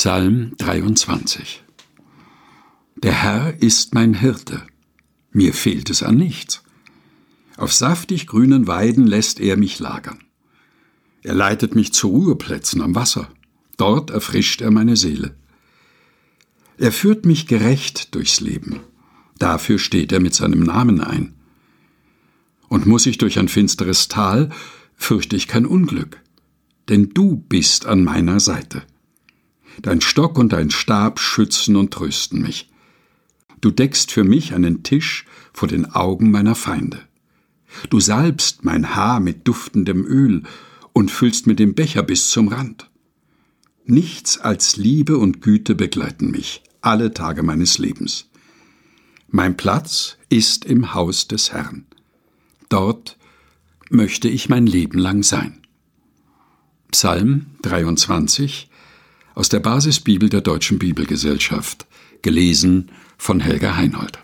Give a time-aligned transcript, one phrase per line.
[0.00, 1.64] Psalm 23
[2.94, 4.62] Der Herr ist mein Hirte,
[5.32, 6.62] mir fehlt es an nichts.
[7.56, 10.20] Auf saftig grünen Weiden lässt er mich lagern.
[11.22, 13.28] Er leitet mich zu Ruheplätzen am Wasser,
[13.76, 15.34] dort erfrischt er meine Seele.
[16.76, 18.78] Er führt mich gerecht durchs Leben,
[19.40, 21.34] dafür steht er mit seinem Namen ein.
[22.68, 24.50] Und muss ich durch ein finsteres Tal,
[24.94, 26.22] fürchte ich kein Unglück,
[26.88, 28.84] denn du bist an meiner Seite.
[29.82, 32.70] Dein Stock und dein Stab schützen und trösten mich.
[33.60, 37.00] Du deckst für mich einen Tisch vor den Augen meiner Feinde.
[37.90, 40.42] Du salbst mein Haar mit duftendem Öl
[40.92, 42.90] und füllst mir den Becher bis zum Rand.
[43.84, 48.26] Nichts als Liebe und Güte begleiten mich alle Tage meines Lebens.
[49.28, 51.86] Mein Platz ist im Haus des Herrn.
[52.68, 53.18] Dort
[53.90, 55.60] möchte ich mein Leben lang sein.
[56.90, 58.70] Psalm 23
[59.38, 61.86] aus der Basisbibel der Deutschen Bibelgesellschaft,
[62.22, 64.18] gelesen von Helga Heinold.